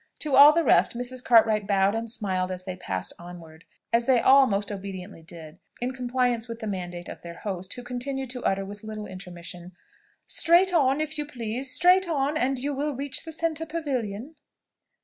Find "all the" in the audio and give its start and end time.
0.35-0.63